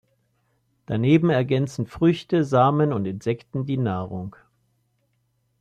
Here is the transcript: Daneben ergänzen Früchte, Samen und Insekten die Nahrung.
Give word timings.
Daneben 0.87 1.29
ergänzen 1.29 1.85
Früchte, 1.85 2.43
Samen 2.43 2.91
und 2.91 3.05
Insekten 3.05 3.67
die 3.67 3.77
Nahrung. 3.77 4.35